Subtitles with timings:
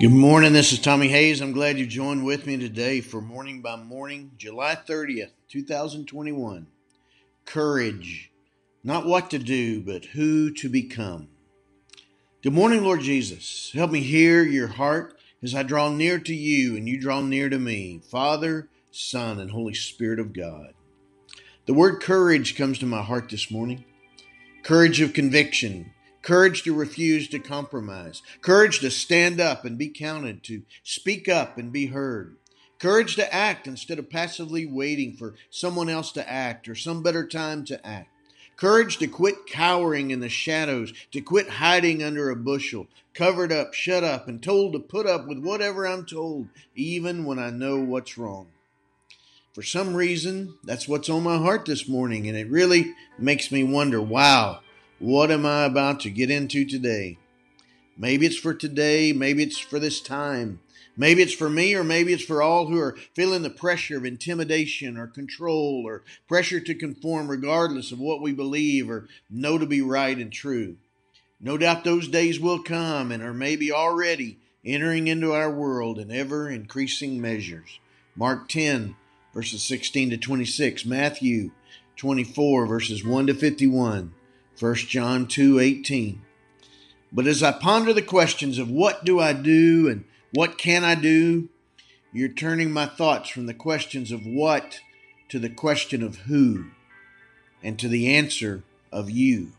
[0.00, 0.52] Good morning.
[0.52, 1.40] This is Tommy Hayes.
[1.40, 6.68] I'm glad you joined with me today for Morning by Morning, July 30th, 2021.
[7.44, 8.30] Courage.
[8.84, 11.26] Not what to do, but who to become.
[12.44, 13.72] Good morning, Lord Jesus.
[13.74, 17.48] Help me hear your heart as I draw near to you and you draw near
[17.48, 18.00] to me.
[18.08, 20.74] Father, Son, and Holy Spirit of God.
[21.66, 23.84] The word courage comes to my heart this morning.
[24.62, 25.92] Courage of conviction,
[26.22, 31.58] courage to refuse to compromise, courage to stand up and be counted, to speak up
[31.58, 32.36] and be heard,
[32.78, 37.26] courage to act instead of passively waiting for someone else to act or some better
[37.26, 38.08] time to act.
[38.56, 43.72] Courage to quit cowering in the shadows, to quit hiding under a bushel, covered up,
[43.72, 47.78] shut up, and told to put up with whatever I'm told, even when I know
[47.78, 48.48] what's wrong.
[49.52, 53.62] For some reason, that's what's on my heart this morning, and it really makes me
[53.62, 54.60] wonder wow,
[54.98, 57.18] what am I about to get into today?
[57.96, 60.60] Maybe it's for today, maybe it's for this time.
[60.96, 64.04] Maybe it's for me, or maybe it's for all who are feeling the pressure of
[64.04, 69.66] intimidation or control or pressure to conform regardless of what we believe or know to
[69.66, 70.76] be right and true.
[71.40, 76.10] No doubt those days will come and are maybe already entering into our world in
[76.10, 77.78] ever increasing measures.
[78.16, 78.96] Mark 10,
[79.32, 81.52] verses 16 to 26, Matthew
[81.96, 84.14] 24, verses 1 to 51.
[84.58, 86.20] 1 John 2:18.
[87.12, 90.94] But as I ponder the questions of what do I do and what can I
[90.94, 91.48] do,
[92.12, 94.80] you're turning my thoughts from the questions of what
[95.28, 96.70] to the question of who
[97.62, 99.52] and to the answer of you.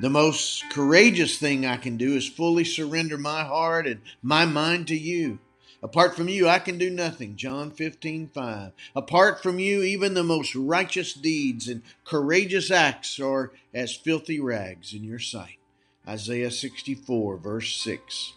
[0.00, 4.88] The most courageous thing I can do is fully surrender my heart and my mind
[4.88, 5.38] to you.
[5.82, 7.34] Apart from you, I can do nothing.
[7.34, 8.72] John 15, 5.
[8.94, 14.94] Apart from you, even the most righteous deeds and courageous acts are as filthy rags
[14.94, 15.58] in your sight.
[16.06, 18.34] Isaiah 64, verse 6.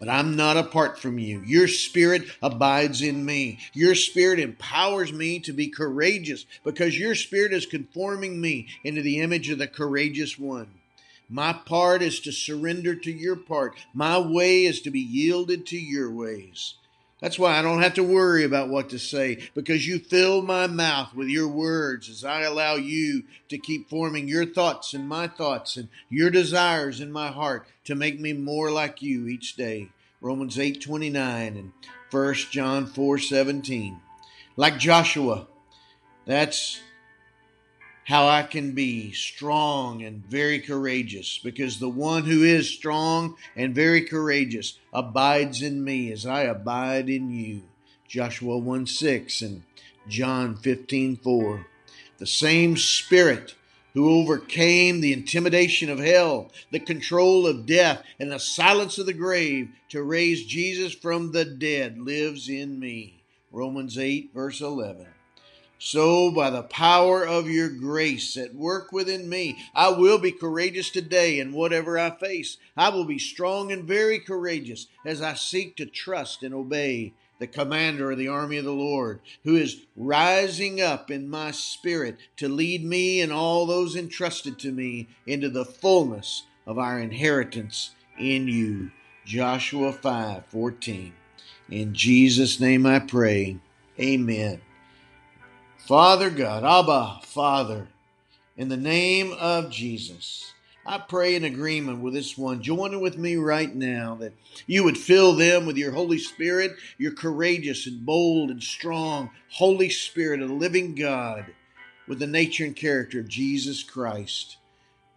[0.00, 1.40] But I'm not apart from you.
[1.46, 3.60] Your spirit abides in me.
[3.72, 9.20] Your spirit empowers me to be courageous because your spirit is conforming me into the
[9.20, 10.74] image of the courageous one.
[11.28, 13.76] My part is to surrender to your part.
[13.94, 16.74] My way is to be yielded to your ways.
[17.20, 20.66] That's why I don't have to worry about what to say because you fill my
[20.66, 25.28] mouth with your words as I allow you to keep forming your thoughts and my
[25.28, 29.88] thoughts and your desires in my heart to make me more like you each day.
[30.20, 31.72] Romans 8:29 and
[32.10, 34.00] 1 John 4:17.
[34.56, 35.46] Like Joshua,
[36.26, 36.80] that's
[38.04, 43.74] how I can be strong and very courageous, because the one who is strong and
[43.74, 47.62] very courageous abides in me as I abide in you.
[48.06, 49.62] Joshua 1 6 and
[50.06, 51.66] John 15 4.
[52.18, 53.54] The same Spirit
[53.94, 59.12] who overcame the intimidation of hell, the control of death, and the silence of the
[59.12, 63.22] grave to raise Jesus from the dead lives in me.
[63.52, 65.06] Romans 8, verse 11.
[65.78, 70.88] So, by the power of your grace at work within me, I will be courageous
[70.88, 72.56] today in whatever I face.
[72.76, 77.46] I will be strong and very courageous as I seek to trust and obey the
[77.46, 82.48] commander of the army of the Lord, who is rising up in my spirit to
[82.48, 88.48] lead me and all those entrusted to me into the fullness of our inheritance in
[88.48, 88.90] you.
[89.24, 91.12] Joshua 5 14.
[91.70, 93.58] In Jesus' name I pray.
[93.98, 94.60] Amen.
[95.86, 97.88] Father God, Abba, Father,
[98.56, 100.54] in the name of Jesus,
[100.86, 104.32] I pray in agreement with this one, joining with me right now, that
[104.66, 109.90] you would fill them with your Holy Spirit, your courageous and bold and strong Holy
[109.90, 111.44] Spirit the living God,
[112.08, 114.56] with the nature and character of Jesus Christ,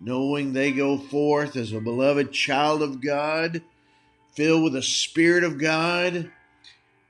[0.02, 3.62] knowing they go forth as a beloved child of God,
[4.34, 6.30] filled with the Spirit of God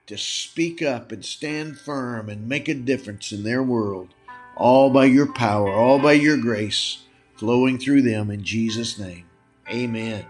[0.07, 4.09] to speak up and stand firm and make a difference in their world,
[4.56, 7.03] all by your power, all by your grace
[7.35, 9.25] flowing through them in Jesus' name.
[9.69, 10.25] Amen.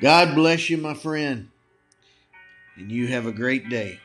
[0.00, 1.48] God bless you, my friend,
[2.76, 4.00] and you have a great day.